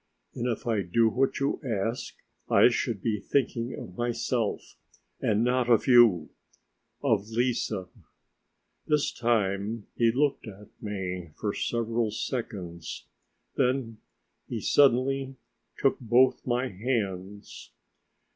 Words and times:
"And 0.33 0.47
if 0.47 0.65
I 0.65 0.81
do 0.81 1.09
what 1.09 1.39
you 1.39 1.61
ask 1.63 2.15
I 2.49 2.69
should 2.69 3.03
be 3.03 3.19
thinking 3.19 3.75
of 3.77 3.95
myself 3.99 4.75
and 5.19 5.43
not 5.43 5.69
of 5.69 5.85
you... 5.85 6.31
of 7.03 7.27
Lise." 7.29 7.71
This 8.87 9.11
time 9.11 9.85
he 9.95 10.11
looked 10.11 10.47
at 10.47 10.69
me 10.81 11.29
for 11.35 11.53
several 11.53 12.09
seconds, 12.09 13.05
then 13.57 13.99
he 14.49 14.59
suddenly 14.59 15.35
took 15.77 15.99
both 15.99 16.47
my 16.47 16.69
hands. 16.69 17.69